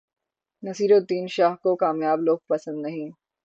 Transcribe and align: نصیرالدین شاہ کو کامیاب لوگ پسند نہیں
نصیرالدین 0.63 1.25
شاہ 1.27 1.55
کو 1.63 1.75
کامیاب 1.75 2.19
لوگ 2.19 2.37
پسند 2.49 2.77
نہیں 2.81 3.09